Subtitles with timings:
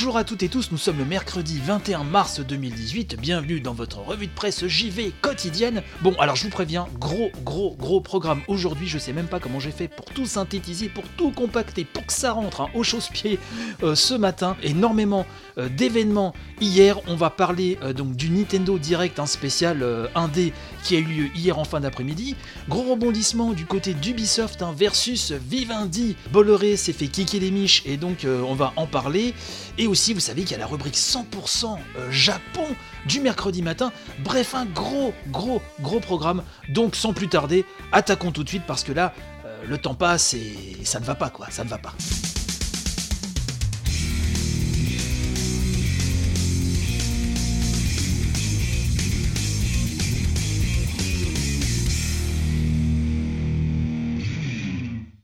[0.00, 3.98] Bonjour à toutes et tous, nous sommes le mercredi 21 mars 2018, bienvenue dans votre
[3.98, 5.82] revue de presse JV quotidienne.
[6.00, 9.60] Bon, alors je vous préviens, gros, gros, gros programme aujourd'hui, je sais même pas comment
[9.60, 13.38] j'ai fait pour tout synthétiser, pour tout compacter, pour que ça rentre hein, au chausse-pied
[13.82, 14.56] euh, ce matin.
[14.62, 15.26] Énormément
[15.58, 20.98] euh, d'événements hier, on va parler euh, donc du Nintendo Direct, spécial 1D qui a
[20.98, 22.36] eu lieu hier en fin d'après-midi.
[22.70, 26.16] Gros rebondissement du côté d'Ubisoft hein, versus Vivendi.
[26.32, 29.34] Bolloré s'est fait kicker les miches et donc on va en parler.
[29.80, 32.66] Et aussi, vous savez qu'il y a la rubrique 100% euh, Japon
[33.06, 33.92] du mercredi matin.
[34.22, 36.42] Bref, un gros, gros, gros programme.
[36.68, 39.14] Donc, sans plus tarder, attaquons tout de suite parce que là,
[39.46, 41.46] euh, le temps passe et ça ne va pas, quoi.
[41.50, 41.94] Ça ne va pas.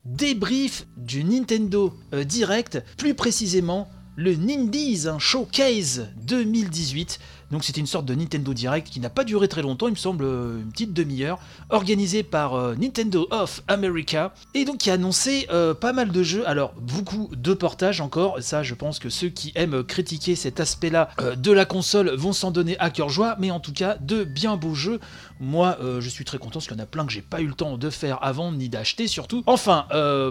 [0.06, 7.18] Débrief du Nintendo euh, Direct, plus précisément le Nindies Showcase 2018.
[7.50, 9.96] Donc c'était une sorte de Nintendo Direct qui n'a pas duré très longtemps, il me
[9.96, 11.38] semble euh, une petite demi-heure,
[11.70, 16.22] organisé par euh, Nintendo of America, et donc qui a annoncé euh, pas mal de
[16.22, 20.58] jeux, alors beaucoup de portages encore, ça je pense que ceux qui aiment critiquer cet
[20.58, 24.24] aspect-là de la console vont s'en donner à cœur joie, mais en tout cas de
[24.24, 25.00] bien beaux jeux.
[25.40, 27.46] Moi je suis très content parce qu'il y en a plein que j'ai pas eu
[27.46, 29.42] le temps de faire avant ni d'acheter surtout.
[29.46, 29.86] Enfin,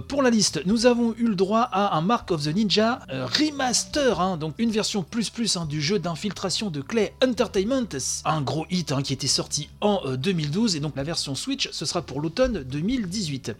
[0.08, 4.20] pour la liste, nous avons eu le droit à un Mark of the Ninja remaster,
[4.20, 6.82] hein, donc une version plus plus hein, du jeu d'infiltration de
[7.24, 7.88] Entertainment,
[8.26, 11.70] un gros hit hein, qui était sorti en 2012 euh, et donc la version Switch
[11.72, 13.54] ce sera pour l'automne 2018.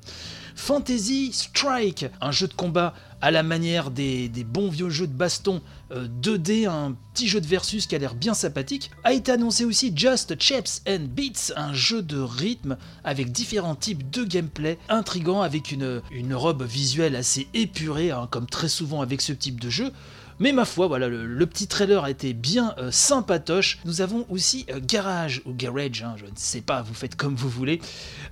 [0.56, 5.62] Fantasy Strike, un jeu de combat à la manière des, bons vieux jeux de baston
[5.92, 8.92] 2D, euh, un petit jeu de versus qui a l'air bien sympathique.
[9.04, 14.10] A été annoncé aussi Just Chips and Beats, un jeu de rythme avec différents types
[14.10, 19.22] de gameplay intrigant avec une, une robe visuelle assez épurée, hein, comme très souvent avec
[19.22, 19.92] ce type de jeu.
[20.40, 23.80] Mais ma foi, voilà, le, petit trailer a été bien euh, sympatoche.
[23.86, 27.36] Nous avons aussi euh, Garage ou Garage, hein, je ne sais pas, vous faites comme
[27.36, 27.80] vous voulez.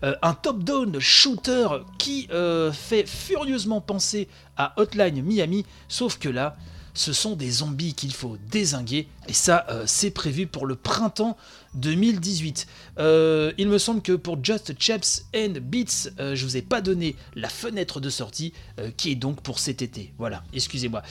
[0.04, 2.28] Euh, un top-down shooter qui
[2.74, 4.28] fait furieusement penser
[4.58, 6.56] à Hotline Miami, sauf que là,
[6.94, 9.08] ce sont des zombies qu'il faut désinguer.
[9.28, 11.38] Et ça, c'est prévu pour le printemps
[11.76, 12.68] 2018.
[13.00, 16.82] Euh, il me semble que pour Just Chaps and Beats, euh, je vous ai pas
[16.82, 20.14] donné la fenêtre de sortie euh, qui est donc pour cet été.
[20.18, 21.02] Voilà, excusez-moi.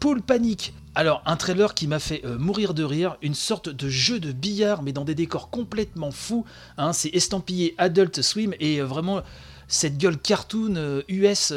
[0.00, 0.74] Pool Panic.
[0.94, 4.82] Alors, un trailer qui m'a fait mourir de rire, une sorte de jeu de billard,
[4.82, 6.46] mais dans des décors complètement fous.
[6.78, 9.20] Hein, c'est estampillé Adult Swim et vraiment
[9.68, 11.52] cette gueule cartoon US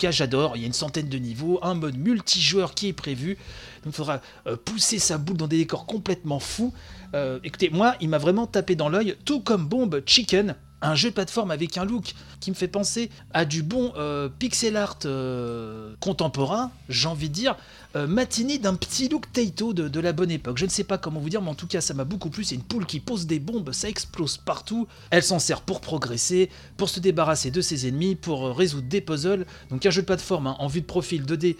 [0.00, 0.56] j'adore.
[0.56, 3.36] Il y a une centaine de niveaux, un mode multijoueur qui est prévu.
[3.84, 4.20] Donc il faudra
[4.64, 6.72] pousser sa boule dans des décors complètement fous.
[7.14, 10.54] Euh, écoutez, moi, il m'a vraiment tapé dans l'œil, tout comme Bomb Chicken,
[10.86, 14.28] un jeu de plateforme avec un look qui me fait penser à du bon euh,
[14.28, 17.56] pixel art euh, contemporain, j'ai envie de dire,
[17.94, 20.58] matinée d'un petit look Taito de, la bonne époque.
[20.58, 22.44] Je ne sais pas comment vous dire, mais en tout cas, ça m'a beaucoup plu.
[22.44, 24.86] C'est une poule qui pose des bombes, ça explose partout.
[25.08, 29.46] Elle s'en sert pour progresser, pour se débarrasser de ses ennemis, pour résoudre des puzzles.
[29.70, 31.56] Donc un jeu de plateforme hein, en vue de profil 2D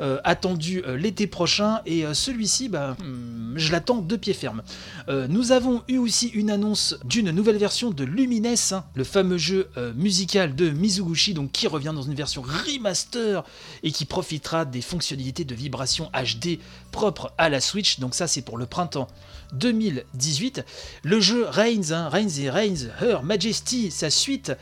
[0.00, 2.96] euh, attendu euh, l'été prochain et euh, celui-ci, bah,
[3.54, 4.62] je l'attends de pied ferme.
[5.28, 9.68] nous avons eu aussi une annonce d'une nouvelle version de Lumines, hein, le fameux jeu
[9.94, 13.44] musical de Mizuguchi, donc qui revient dans une version remaster
[13.82, 16.58] et qui profitera des fonctionnalités de vibration HD
[16.90, 17.98] propres à la Switch.
[18.00, 19.08] Donc ça, c'est pour le printemps
[19.52, 20.64] 2018.
[21.02, 24.52] Le jeu Reigns, hein, Reigns et Reigns, Her Majesty, sa suite,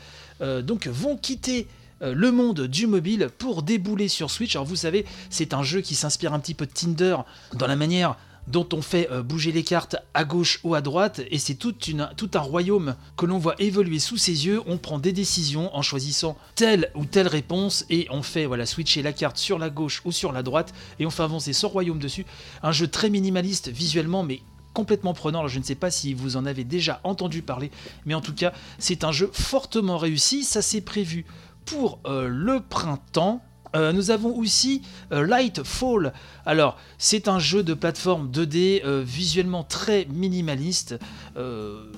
[0.41, 1.67] donc vont quitter
[2.01, 4.55] euh, le monde du mobile pour débouler sur Switch.
[4.55, 7.17] Alors vous savez, c'est un jeu qui s'inspire un petit peu de Tinder
[7.53, 8.17] dans la manière
[8.47, 11.75] dont on fait euh, bouger les cartes à gauche ou à droite, et c'est tout,
[11.95, 14.61] un royaume que l'on voit évoluer sous ses yeux.
[14.65, 19.01] On prend des décisions en choisissant telle ou telle réponse, et on fait voilà switcher
[19.01, 21.99] la carte sur la gauche ou sur la droite, et on fait avancer son royaume
[21.99, 22.25] dessus.
[22.63, 24.41] Un jeu très minimaliste visuellement, mais
[24.73, 25.39] complètement prenant.
[25.39, 27.71] Alors, je ne sais pas si vous en avez déjà entendu parler,
[28.05, 30.43] mais en tout cas, c'est un jeu fortement réussi.
[30.43, 31.25] Ça s'est prévu
[31.65, 33.41] pour euh, le printemps.
[33.75, 34.81] Euh, nous avons aussi
[35.11, 36.13] euh, Lightfall.
[36.45, 40.99] Alors, c'est un jeu de plateforme 2D euh, visuellement très minimaliste.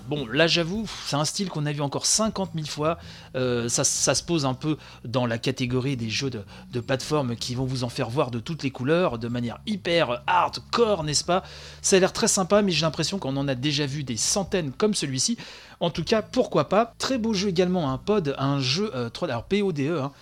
[0.08, 2.98] Bon, là j'avoue, c'est un style qu'on a vu encore 50 000 fois.
[3.34, 7.56] Ça, ça se pose un peu dans la catégorie des jeux de, de plateforme qui
[7.56, 11.44] vont vous en faire voir de toutes les couleurs, de manière hyper hardcore, n'est-ce pas?
[11.82, 14.72] Ça a l'air très sympa, mais j'ai l'impression qu'on en a déjà vu des centaines
[14.72, 15.38] comme celui-ci.
[15.84, 19.32] En tout cas, pourquoi pas Très beau jeu également, un pod, un jeu euh, 3D,
[19.32, 20.14] alors PODE, hein,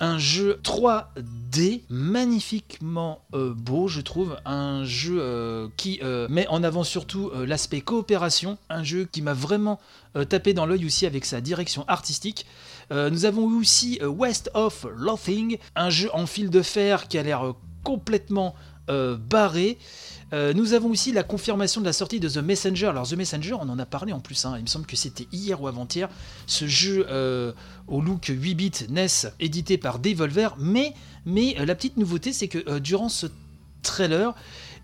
[0.00, 4.38] un jeu 3D magnifiquement euh, beau, je trouve.
[4.46, 8.56] Un jeu euh, qui euh, met en avant surtout euh, l'aspect coopération.
[8.70, 9.78] Un jeu qui m'a vraiment
[10.16, 12.46] euh, tapé dans l'œil aussi avec sa direction artistique.
[12.90, 17.08] Euh, nous avons eu aussi euh, West of Loathing, un jeu en fil de fer
[17.08, 17.52] qui a l'air euh,
[17.84, 18.54] complètement
[18.90, 19.78] euh, barré.
[20.32, 22.86] Euh, nous avons aussi la confirmation de la sortie de The Messenger.
[22.86, 24.54] Alors The Messenger, on en a parlé en plus, hein.
[24.56, 26.08] il me semble que c'était hier ou avant-hier,
[26.46, 27.52] ce jeu euh,
[27.88, 30.94] au look 8 bits NES édité par Devolver, mais,
[31.26, 33.26] la petite nouveauté c'est que durant ce
[33.82, 34.34] trailer,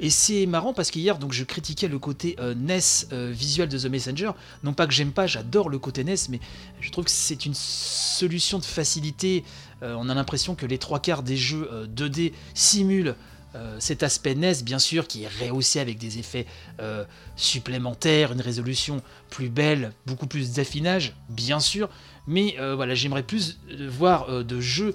[0.00, 4.32] et c'est marrant parce qu'hier donc je critiquais le côté NES visuel de The Messenger,
[4.64, 6.40] non pas que j'aime pas, j'adore le côté NES, mais
[6.80, 9.44] je trouve que c'est une solution de facilité.
[9.82, 13.14] On a l'impression que les trois quarts des jeux euh, 2D simulent
[13.54, 16.46] euh, cet aspect NES, bien sûr, qui est rehaussé avec des effets
[16.80, 17.04] euh,
[17.36, 21.88] supplémentaires, une résolution plus belle, beaucoup plus d'affinage, bien sûr.
[22.26, 23.58] Mais euh, voilà, j'aimerais plus
[23.88, 24.94] voir de jeux.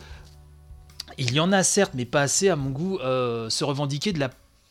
[1.18, 4.30] Il y en a certes, mais pas assez à mon goût, se revendiquer de la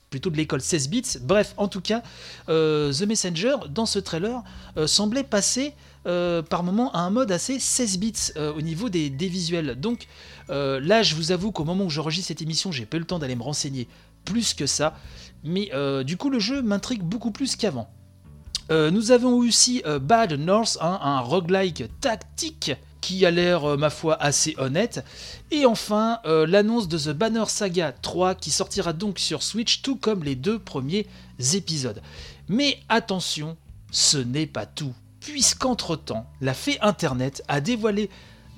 [0.09, 1.03] plutôt de l'école 16 bits.
[1.21, 2.03] Bref, en tout cas,
[2.49, 4.43] The Messenger, dans ce trailer,
[4.87, 5.75] semblait passer
[6.07, 9.79] euh, par moment à un mode assez 16 bits euh, au niveau des, visuels.
[9.79, 10.07] Donc
[10.49, 13.07] euh, là, je vous avoue qu'au moment où j'enregistre cette émission, j'ai pas eu le
[13.07, 13.87] temps d'aller me renseigner
[14.25, 14.95] plus que ça.
[15.45, 15.71] Mais
[16.05, 17.91] du coup, le jeu m'intrigue beaucoup plus qu'avant.
[18.71, 24.55] Nous avons aussi Bad North, hein, un roguelike tactique qui a l'air, ma foi, assez
[24.59, 25.03] honnête.
[25.51, 30.25] Et enfin, l'annonce de The Banner Saga 3 qui sortira donc sur Switch, tout comme
[30.25, 31.07] les deux premiers
[31.55, 32.03] épisodes.
[32.49, 33.57] Mais attention,
[33.91, 38.11] ce n'est pas tout, puisqu'entre-temps, la fée Internet a dévoilé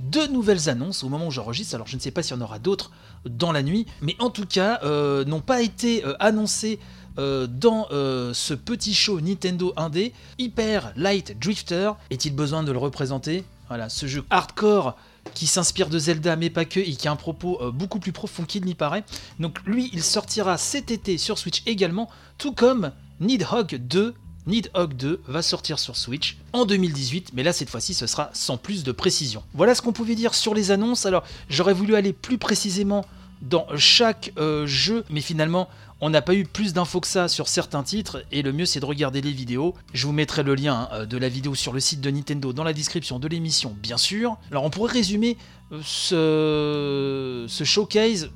[0.02, 2.42] deux nouvelles annonces au moment où j'enregistre, alors je ne sais pas s'il y en
[2.42, 2.90] aura d'autres
[3.24, 6.78] dans la nuit, mais en tout cas, euh, n'ont pas été euh, annoncées
[7.18, 11.92] euh, dans ce petit show Nintendo 1D, Hyper Light Drifter.
[12.10, 13.44] Est-il besoin de le représenter?
[13.68, 14.96] Voilà, ce jeu hardcore
[15.34, 18.44] qui s'inspire de Zelda, mais pas que, et qui a un propos beaucoup plus profond
[18.44, 19.04] qu'il n'y paraît.
[19.38, 24.14] Donc lui, il sortira cet été sur Switch également, tout comme Nidhogg 2.
[24.46, 28.56] Nidhogg 2 va sortir sur Switch en 2018, mais là cette fois-ci ce sera sans
[28.56, 29.42] plus de précision.
[29.54, 31.06] Voilà ce qu'on pouvait dire sur les annonces.
[31.06, 33.04] Alors j'aurais voulu aller plus précisément
[33.40, 35.68] dans chaque euh, jeu, mais finalement
[36.00, 38.80] on n'a pas eu plus d'infos que ça sur certains titres, et le mieux c'est
[38.80, 39.74] de regarder les vidéos.
[39.94, 42.64] Je vous mettrai le lien hein, de la vidéo sur le site de Nintendo dans
[42.64, 44.36] la description de l'émission, bien sûr.
[44.50, 45.36] Alors on pourrait résumer
[45.84, 48.30] ce showcase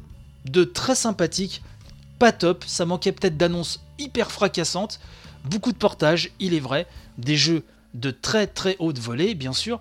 [0.44, 1.62] de très sympathique,
[2.20, 5.00] pas top, ça manquait peut-être d'annonces hyper fracassantes,
[5.46, 6.86] beaucoup de portages, il est vrai,
[7.18, 7.64] des jeux
[7.94, 9.80] de très très haute volée, bien sûr.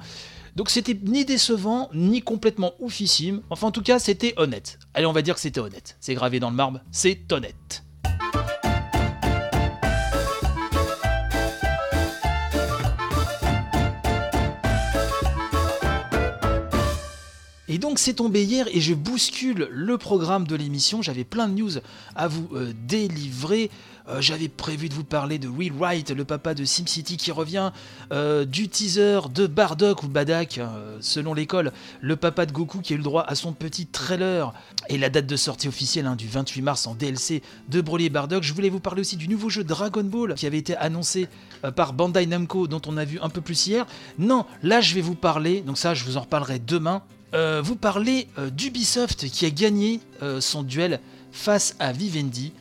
[0.55, 3.41] Donc c'était ni décevant, ni complètement oufissime.
[3.49, 4.79] Enfin en tout cas c'était honnête.
[4.93, 5.97] Allez on va dire que c'était honnête.
[5.99, 7.83] C'est gravé dans le marbre, c'est honnête.
[17.67, 21.01] Et donc c'est tombé hier et je bouscule le programme de l'émission.
[21.01, 21.71] J'avais plein de news
[22.15, 23.69] à vous euh, délivrer.
[24.07, 27.71] Euh, J'avais prévu de vous parler de Will Wright, le papa de SimCity qui revient,
[28.11, 31.71] euh, du teaser de Bardock ou Badak, euh, selon l'école,
[32.01, 34.53] le papa de Goku qui a eu le droit à son petit trailer,
[34.89, 38.09] et la date de sortie officielle hein, du 28 mars en DLC de Broly et
[38.09, 38.43] Bardock.
[38.43, 41.27] Je voulais vous parler aussi du nouveau jeu Dragon Ball qui avait été annoncé
[41.63, 43.87] euh, par Bandai Namco, dont on a vu un peu plus hier.
[44.19, 47.01] Non, là je vais vous parler, donc ça je vous en reparlerai demain.
[47.63, 49.99] Vous parlez d'Ubisoft qui a gagné
[50.39, 51.01] son duel
[51.33, 52.53] face à Vivendi.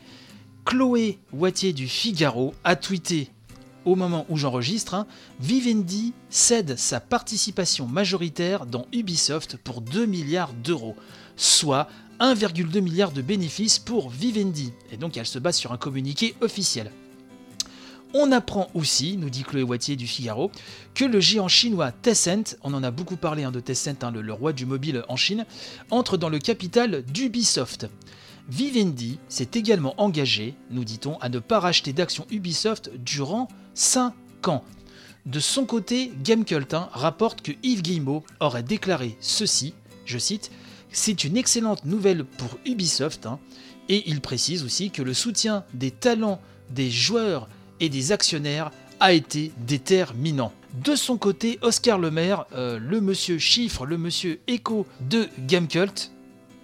[0.64, 3.30] Chloé Wattier du Figaro a tweeté
[3.85, 5.06] au moment où j'enregistre, hein,
[5.38, 10.97] Vivendi cède sa participation majoritaire dans Ubisoft pour 2 milliards d'euros,
[11.37, 11.87] soit
[12.18, 14.73] 1,2 milliard de bénéfices pour Vivendi.
[14.90, 16.90] Et donc elle se base sur un communiqué officiel.
[18.14, 20.50] On apprend aussi, nous dit Chloé Wattier du Figaro,
[20.94, 24.23] que le géant chinois Tencent, on en a beaucoup parlé hein, de Tencent, hein, le,
[24.23, 25.44] le roi du mobile en Chine,
[25.90, 27.88] entre dans le capital d'Ubisoft.
[28.48, 34.12] Vivendi s'est également engagé, nous dit-on, à ne pas racheter d'actions Ubisoft durant 5
[34.48, 34.64] ans.
[35.24, 39.72] De son côté, Gamecult hein, rapporte que Yves Guillemot aurait déclaré ceci,
[40.04, 40.50] je cite,
[40.92, 43.38] C'est une excellente nouvelle pour Ubisoft, hein,
[43.88, 47.48] et il précise aussi que le soutien des talents des joueurs
[47.80, 48.70] et des actionnaires
[49.00, 50.52] a été déterminant.
[50.84, 56.10] De son côté, Oscar Lemaire, euh, le monsieur chiffre, le monsieur écho de Gamecult,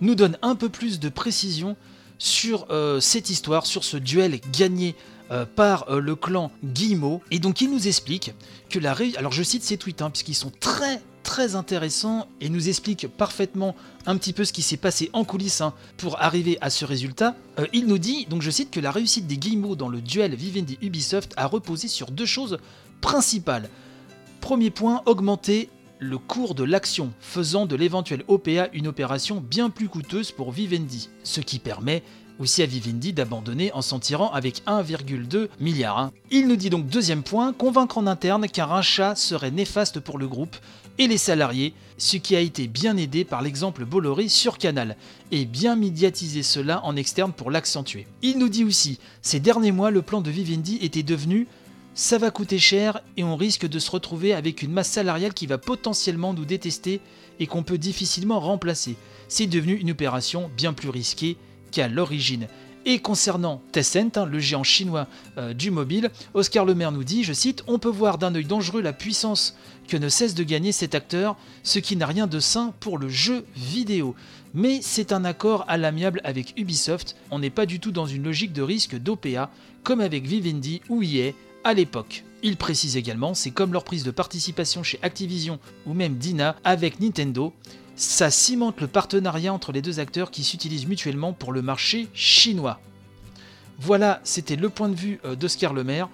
[0.01, 1.77] nous donne un peu plus de précision
[2.21, 4.95] sur euh, cette histoire, sur ce duel gagné
[5.31, 7.23] euh, par euh, le clan Guillemot.
[7.31, 8.33] Et donc il nous explique
[8.69, 9.19] que la réussite...
[9.19, 13.77] Alors je cite ses tweets, hein, puisqu'ils sont très très intéressants et nous explique parfaitement
[14.07, 17.37] un petit peu ce qui s'est passé en coulisses hein, pour arriver à ce résultat.
[17.73, 20.79] Il nous dit, donc je cite, que la réussite des Guillemot dans le duel Vivendi
[20.81, 22.59] Ubisoft a reposé sur deux choses
[23.01, 23.69] principales.
[24.41, 25.69] Premier point, augmenter
[26.01, 31.11] le cours de l'action, faisant de l'éventuel OPA une opération bien plus coûteuse pour Vivendi,
[31.23, 32.03] ce qui permet
[32.39, 35.99] aussi à Vivendi d'abandonner en s'en tirant avec 1,2 milliard.
[35.99, 36.13] hein.
[36.31, 40.27] Il nous dit donc deuxième point, convaincre en interne qu'un rachat serait néfaste pour le
[40.27, 40.57] groupe
[40.99, 44.97] et les salariés, ce qui a été bien aidé par l'exemple Bolloré sur Canal,
[45.31, 48.07] et bien médiatiser cela en externe pour l'accentuer.
[48.23, 51.47] Il nous dit aussi, ces derniers mois, le plan de Vivendi était devenu
[52.01, 55.47] ça va coûter cher et on risque de se retrouver avec une masse salariale qui
[55.47, 57.03] va potentiellement nous détester
[57.39, 58.97] et qu'on peut difficilement remplacer.
[59.29, 61.37] C'est devenu une opération bien plus risquée
[61.71, 62.49] qu'à l'origine.
[62.87, 67.35] Et concernant Tencent, hein, le géant chinois euh, du mobile, Oscar Lemaire nous dit, je
[67.35, 69.55] cite, On peut voir d'un œil dangereux la puissance
[69.87, 73.11] que ne cesse de gagner cet acteur, ce qui n'a rien de sain pour le
[73.11, 74.15] jeu vidéo.
[74.55, 78.25] Mais c'est un accord à l'amiable avec Ubisoft, on n'est pas du tout dans une
[78.25, 79.51] logique de risque d'OPA,
[79.85, 81.33] comme avec Vivendi ou EA
[81.65, 82.25] à l'époque.
[82.43, 87.01] Il précise également, c'est comme leur prise de participation chez Activision ou même Dina avec
[87.01, 87.53] Nintendo,
[87.97, 92.81] ça cimente le partenariat entre les deux acteurs qui s'utilisent mutuellement pour le marché chinois.
[93.79, 96.09] Voilà, c'était le point de vue euh, d'Oscar Lemaire,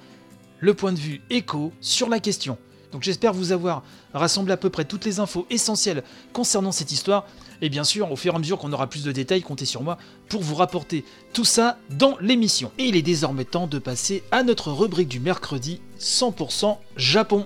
[0.59, 2.59] le point de vue écho sur la question.
[2.97, 3.83] Donc j'espère vous avoir
[4.15, 7.27] rassemblé à peu près toutes les infos essentielles concernant cette histoire.
[7.61, 9.83] Et bien sûr, au fur et à mesure qu'on aura plus de détails, comptez sur
[9.83, 9.99] moi
[10.31, 12.73] pour vous rapporter tout ça dans l'émission.
[12.79, 17.45] Et il est désormais temps de passer à notre rubrique du mercredi 100% Japon.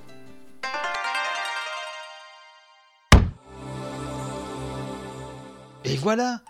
[5.85, 6.43] Et voilà,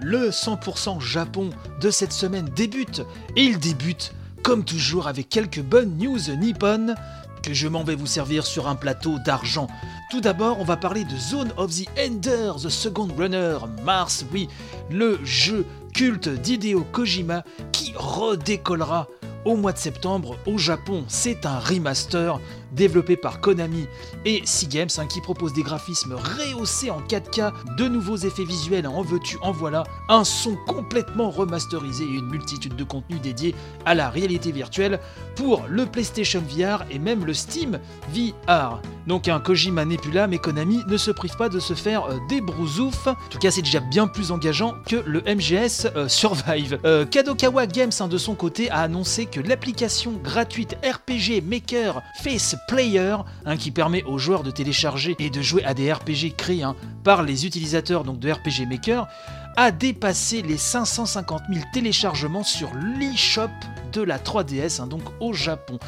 [0.00, 3.02] le 100% Japon de cette semaine débute.
[3.36, 6.96] Et il débute, comme toujours, avec quelques bonnes news nippones
[7.42, 9.66] que je m'en vais vous servir sur un plateau d'argent.
[10.10, 14.48] Tout d'abord, on va parler de Zone of the Ender, The Second Runner, Mars, oui,
[14.90, 19.08] le jeu culte d'Hideo Kojima qui redécollera
[19.44, 21.04] au mois de septembre au Japon.
[21.08, 22.40] C'est un remaster
[22.72, 23.86] développé par Konami
[24.24, 29.02] et Seagames hein, qui propose des graphismes rehaussés en 4K, de nouveaux effets visuels en
[29.02, 34.10] veux-tu, en voilà, un son complètement remasterisé et une multitude de contenus dédiés à la
[34.10, 35.00] réalité virtuelle
[35.36, 37.78] pour le PlayStation VR et même le Steam
[38.12, 38.80] VR.
[39.06, 42.40] Donc un Kojima Nebula, mais Konami ne se prive pas de se faire euh, des
[42.40, 43.06] brousoufs.
[43.06, 46.78] En tout cas, c'est déjà bien plus engageant que le MGS euh, Survive.
[46.84, 52.54] Euh, Kadokawa Games, hein, de son côté, a annoncé que l'application gratuite RPG Maker Face
[52.68, 56.62] Player, hein, qui permet aux joueurs de télécharger et de jouer à des RPG créés
[56.62, 59.08] hein, par les utilisateurs donc, de RPG Maker,
[59.56, 63.50] a dépassé les 550 000 téléchargements sur l'eShop
[63.92, 65.78] de la 3DS, hein, donc au Japon.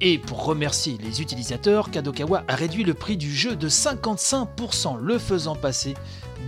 [0.00, 5.18] Et pour remercier les utilisateurs, Kadokawa a réduit le prix du jeu de 55%, le
[5.18, 5.94] faisant passer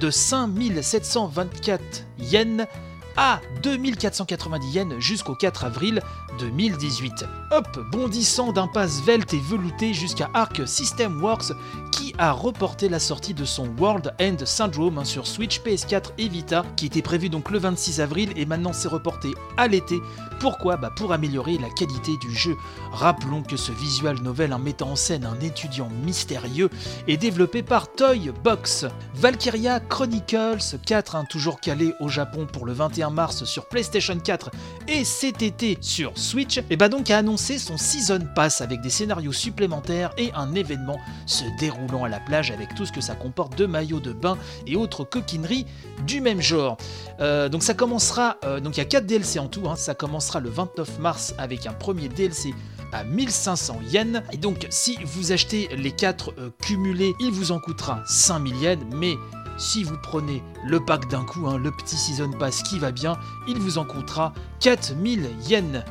[0.00, 2.66] de 5724 yens
[3.16, 6.00] à 2490 yens jusqu'au 4 avril
[6.38, 7.24] 2018.
[7.50, 11.52] Hop, bondissant d'un pas svelte et velouté jusqu'à Arc System Works
[11.90, 16.64] qui a reporté la sortie de son World End Syndrome sur Switch, PS4 et Vita
[16.76, 20.00] qui était prévu donc le 26 avril et maintenant c'est reporté à l'été.
[20.40, 20.76] Pourquoi?
[20.76, 22.56] Bah Pour améliorer la qualité du jeu.
[22.92, 26.70] Rappelons que ce visual novel en mettant en scène un étudiant mystérieux
[27.06, 28.86] est développé par Toy Box.
[29.14, 34.50] Valkyria Chronicles 4, hein, toujours calé au Japon pour le 21 mars sur PlayStation 4
[34.88, 38.90] et cet été sur Switch, et bah donc a annoncé son Season Pass avec des
[38.90, 43.14] scénarios supplémentaires et un événement se déroulant à la plage avec tout ce que ça
[43.14, 45.66] comporte de maillots de bain et autres coquineries
[46.06, 46.76] du même genre.
[47.20, 49.94] Euh, donc ça commencera, euh, donc il y a 4 DLC en tout, hein, ça
[49.94, 52.54] commencera le 29 mars avec un premier DLC
[52.92, 54.22] à 1500 yens.
[54.32, 58.84] Et donc, si vous achetez les 4 euh, cumulés, il vous en coûtera 5000 yens.
[58.94, 59.14] Mais
[59.58, 63.18] si vous prenez le pack d'un coup, hein, le petit Season Pass qui va bien,
[63.48, 65.84] il vous en coûtera 4000 yens.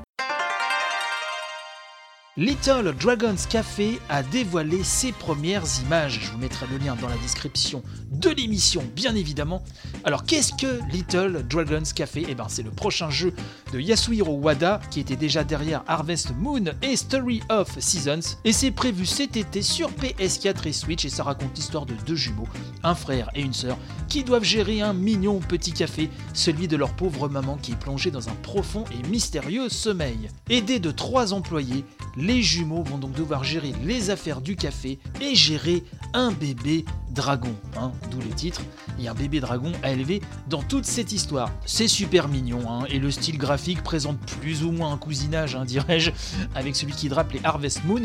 [2.42, 6.22] Little Dragons Café a dévoilé ses premières images.
[6.24, 9.62] Je vous mettrai le lien dans la description de l'émission, bien évidemment.
[10.06, 12.26] Alors, qu'est-ce que Little Dragons Café?
[12.28, 13.32] Eh ben, c'est le prochain jeu
[13.72, 18.38] de Yasuhiro Wada, qui était déjà derrière Harvest Moon et Story of Seasons.
[18.44, 22.16] Et c'est prévu cet été sur PS4 et Switch, et ça raconte l'histoire de deux
[22.16, 22.48] jumeaux,
[22.82, 23.78] un frère et une sœur,
[24.10, 28.10] qui doivent gérer un mignon petit café, celui de leur pauvre maman qui est plongée
[28.10, 30.30] dans un profond et mystérieux sommeil.
[30.50, 31.86] Aidés de trois employés,
[32.34, 35.84] les jumeaux vont donc devoir gérer les affaires du café et gérer
[36.14, 38.62] un bébé dragon, hein, d'où les titres.
[38.98, 41.52] Il un bébé dragon à élever dans toute cette histoire.
[41.66, 45.66] C'est super mignon, hein, et le style graphique présente plus ou moins un cousinage, hein,
[45.66, 46.12] dirais-je,
[46.56, 48.04] avec celui qui drape les Harvest Moon.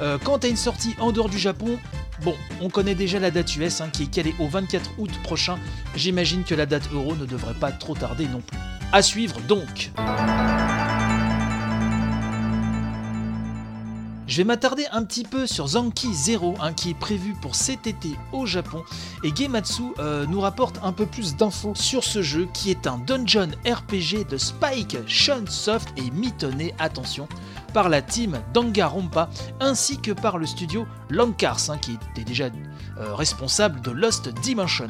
[0.00, 1.78] Euh, quant à une sortie en dehors du Japon,
[2.24, 5.56] bon, on connaît déjà la date US qui est calée au 24 août prochain.
[5.94, 8.58] J'imagine que la date euro ne devrait pas trop tarder non plus.
[8.90, 9.92] À suivre donc.
[14.32, 17.86] Je vais m'attarder un petit peu sur Zanki Zero, hein, qui est prévu pour cet
[17.86, 18.82] été au Japon.
[19.24, 22.96] Et Gematsu euh, nous rapporte un peu plus d'infos sur ce jeu, qui est un
[22.96, 27.28] dungeon RPG de Spike, Shunsoft et mitonné, attention,
[27.74, 29.28] par la team Danganronpa,
[29.60, 34.86] ainsi que par le studio Lankars, hein, qui était déjà euh, responsable de Lost Dimension.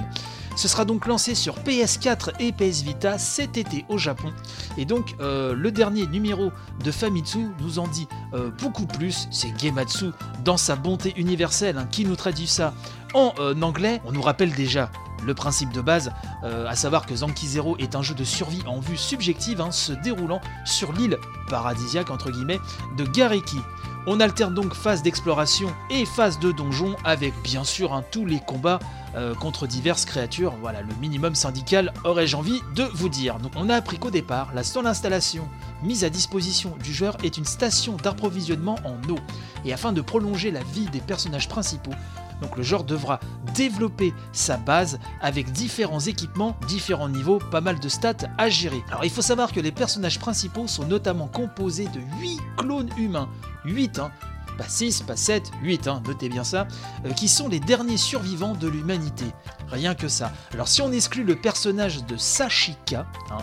[0.57, 4.33] Ce sera donc lancé sur PS4 et PS Vita cet été au Japon.
[4.77, 6.53] Et donc euh, le dernier numéro
[6.85, 9.29] de Famitsu nous en dit euh, beaucoup plus.
[9.31, 10.07] C'est Gematsu
[10.45, 12.75] dans sa bonté universelle hein, qui nous traduit ça
[13.15, 14.01] en euh, anglais.
[14.05, 14.91] On nous rappelle déjà
[15.25, 16.11] le principe de base,
[16.43, 19.93] à savoir que Zanki Zero est un jeu de survie en vue subjective hein, se
[19.93, 21.17] déroulant sur l'île
[21.49, 22.59] paradisiaque entre guillemets
[22.97, 23.59] de Gareki.
[24.05, 28.41] On alterne donc phase d'exploration et phase de donjon avec bien sûr hein, tous les
[28.41, 28.81] combats
[29.15, 30.55] euh, contre diverses créatures.
[30.61, 33.39] Voilà, le minimum syndical aurais-je envie de vous dire.
[33.55, 35.49] On a appris qu'au départ, la seule installation
[35.85, 39.19] mise à disposition du joueur est une station d'approvisionnement en eau.
[39.65, 41.95] Et afin de prolonger la vie des personnages principaux,
[42.43, 43.21] donc le joueur devra
[43.55, 48.83] développer sa base avec différents équipements, différents niveaux, pas mal de stats à gérer.
[48.89, 53.29] Alors il faut savoir que les personnages principaux sont notamment composés de 8 clones humains.
[53.65, 54.11] 8 hein,
[54.59, 56.67] pas 6, pas 7, 8, hein, notez bien ça,
[57.07, 59.25] euh, qui sont les derniers survivants de l'humanité.
[59.69, 60.33] Rien que ça.
[60.53, 63.39] Alors si on exclut le personnage de Sashika, hein,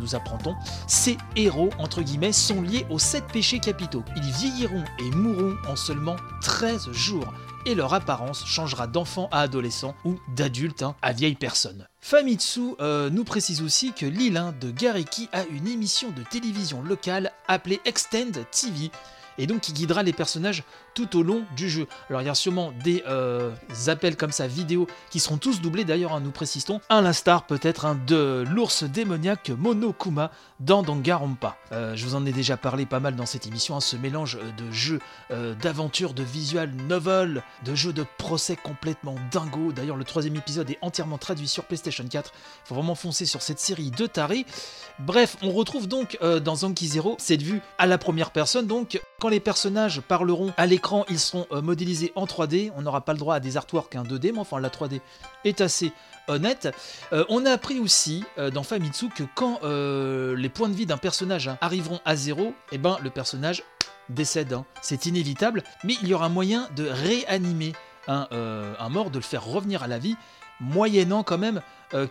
[0.00, 0.54] nous apprendons,
[0.86, 4.04] ces héros, entre guillemets, sont liés aux 7 péchés capitaux.
[4.16, 7.32] Ils vieilliront et mourront en seulement 13 jours.
[7.66, 11.86] Et leur apparence changera d'enfant à adolescent ou d'adulte hein, à vieille personne.
[12.00, 17.32] Famitsu euh, nous précise aussi que l'île de Gareki a une émission de télévision locale
[17.46, 18.90] appelée Extend TV
[19.38, 20.64] et donc qui guidera les personnages
[20.98, 21.86] tout au long du jeu.
[22.10, 23.54] Alors il y a sûrement des euh,
[23.86, 27.86] appels comme ça vidéo qui seront tous doublés d'ailleurs, hein, nous précisons, à l'instar peut-être
[27.86, 31.56] hein, de l'ours démoniaque Monokuma dans Danganronpa.
[31.70, 34.38] Euh, je vous en ai déjà parlé pas mal dans cette émission, hein, ce mélange
[34.42, 35.00] euh, de jeux
[35.60, 39.72] d'aventure, de visual novel, de jeux de procès complètement dingo.
[39.72, 42.32] D'ailleurs le troisième épisode est entièrement traduit sur PlayStation 4.
[42.34, 44.46] Il faut vraiment foncer sur cette série de tarés.
[44.98, 49.28] Bref, on retrouve donc dans Anki Zero cette vue à la première personne, donc quand
[49.28, 52.72] les personnages parleront à l'écran ils seront euh, modélisés en 3D.
[52.76, 55.00] On n'aura pas le droit à des artworks en 2D, mais enfin la 3D
[55.44, 55.92] est assez
[56.28, 56.68] honnête.
[57.12, 60.96] Euh, on a appris aussi euh, dans Famitsu que quand les points de vie d'un
[60.96, 63.62] personnage hein, arriveront à zéro, eh ben, le personnage
[64.08, 64.52] décède.
[64.52, 64.64] Hein.
[64.82, 67.72] C'est inévitable, mais il y aura moyen de réanimer
[68.06, 70.16] un, mort, de le faire revenir à la vie,
[70.60, 71.60] moyennant quand même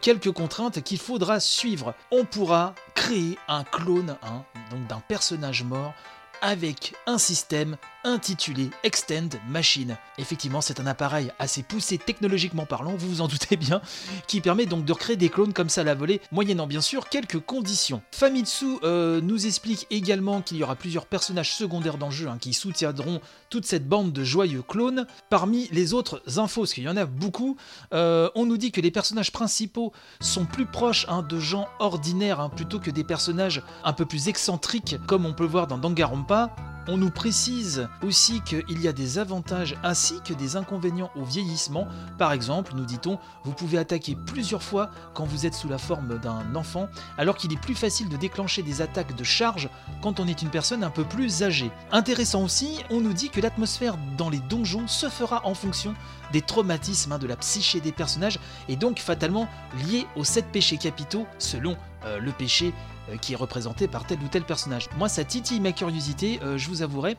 [0.01, 1.95] quelques contraintes qu'il faudra suivre.
[2.11, 5.93] On pourra créer un clone hein, donc d'un personnage mort
[6.41, 7.77] avec un système
[8.07, 9.97] intitulé Extend Machine.
[10.17, 13.81] Effectivement, c'est un appareil assez poussé technologiquement parlant, vous vous en doutez bien,
[14.27, 17.09] qui permet donc de recréer des clones comme ça à la volée, moyennant bien sûr
[17.09, 18.01] quelques conditions.
[18.11, 22.37] Famitsu euh, nous explique également qu'il y aura plusieurs personnages secondaires dans le jeu hein,
[22.39, 25.05] qui soutiendront toute cette bande de joyeux clones.
[25.29, 27.57] Parmi les autres infos, parce qu'il y en a beaucoup,
[27.93, 29.91] euh, on nous dit que les personnages principaux
[30.21, 34.29] sont plus proches hein, de gens ordinaires hein, plutôt que des personnages un peu plus
[34.29, 36.55] excentriques comme on peut le voir dans Danganronpa.
[36.89, 41.85] On nous précise aussi qu'il y a des avantages ainsi que des inconvénients au vieillissement.
[42.17, 46.17] Par exemple, nous dit-on, vous pouvez attaquer plusieurs fois quand vous êtes sous la forme
[46.19, 49.69] d'un enfant, alors qu'il est plus facile de déclencher des attaques de charge
[50.01, 51.71] quand on est une personne un peu plus âgée.
[51.91, 55.93] Intéressant aussi, on nous dit que l'atmosphère dans les donjons se fera en fonction
[56.31, 59.49] des traumatismes hein, de la psyché des personnages et donc fatalement
[59.87, 62.73] liés aux sept péchés capitaux selon euh, le péché
[63.21, 64.89] qui est représenté par tel ou tel personnage.
[64.97, 67.17] Moi, ça titille ma curiosité, euh, je vous avouerai.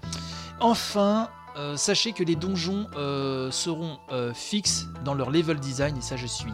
[0.60, 1.28] Enfin,
[1.74, 2.86] sachez que les donjons
[3.50, 3.98] seront
[4.32, 6.52] fixes dans leur level design, et ça, je suis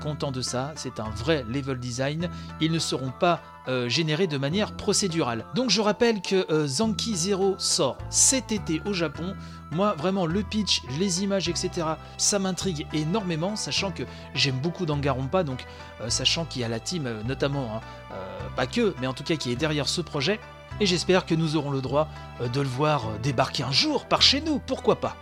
[0.00, 0.72] content de ça.
[0.74, 2.28] C'est un vrai level design.
[2.60, 3.40] Ils ne seront pas
[3.86, 5.44] générés de manière procédurale.
[5.54, 9.36] Donc, je rappelle que Zanki Zero sort cet été au Japon.
[9.70, 11.86] Moi, vraiment, le pitch, les images, etc.,
[12.16, 14.02] ça m'intrigue énormément, sachant que
[14.34, 15.64] j'aime beaucoup Dangarompa, donc
[16.00, 17.80] euh, sachant qu'il y a la team, euh, notamment, hein,
[18.12, 20.40] euh, pas que, mais en tout cas qui est derrière ce projet,
[20.80, 22.08] et j'espère que nous aurons le droit
[22.40, 25.16] de le voir débarquer un jour par chez nous, pourquoi pas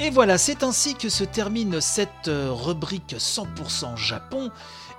[0.00, 4.50] et voilà, c'est ainsi que se termine cette rubrique 100% Japon.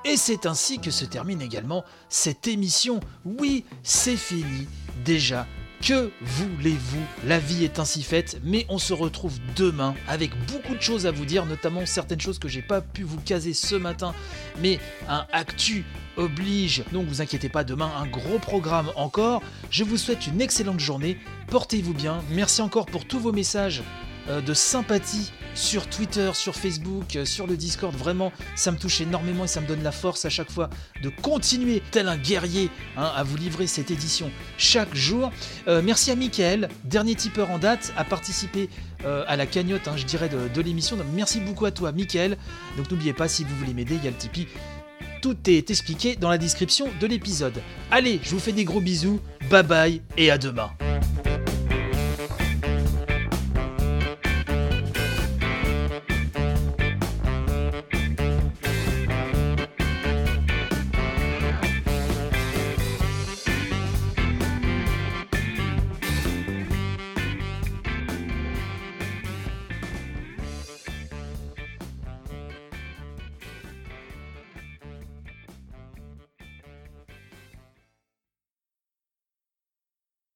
[0.06, 3.00] Et c'est ainsi que se termine également cette émission.
[3.26, 4.68] Oui, c'est fini
[5.06, 5.48] déjà
[5.82, 7.02] Que voulez-vous?
[7.26, 11.12] La vie est ainsi faite, mais on se retrouve demain avec beaucoup de choses à
[11.12, 14.14] vous dire, notamment certaines choses que j'ai pas pu vous caser ce matin,
[14.62, 15.86] mais un actu
[16.18, 16.84] oblige.
[16.92, 19.42] Donc vous inquiétez pas, demain un gros programme encore.
[19.70, 22.22] Je vous souhaite une excellente journée, portez-vous bien.
[22.32, 27.48] Merci encore pour tous vos messages euh, de sympathie sur Twitter, sur Facebook, euh, sur
[27.48, 27.96] le Discord.
[27.96, 30.70] Vraiment, ça me touche énormément et ça me donne la force à chaque fois
[31.04, 35.32] de continuer, tel un guerrier, hein, à vous livrer cette édition chaque jour.
[35.68, 38.70] Euh, merci à Mickaël, dernier tipeur en date, à participer
[39.06, 40.98] euh, à la cagnotte, hein, je dirais, de, de l'émission.
[41.14, 42.38] Merci beaucoup à toi, Mickaël.
[42.78, 44.48] Donc n'oubliez pas, si vous voulez m'aider, il y a le Tipeee.
[45.22, 47.62] Tout est expliqué dans la description de l'épisode.
[47.92, 50.72] Allez, je vous fais des gros bisous, bye bye et à demain.